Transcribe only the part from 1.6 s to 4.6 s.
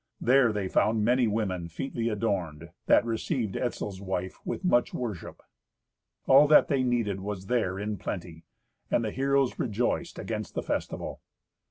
featly adorned, that received Etzel's wife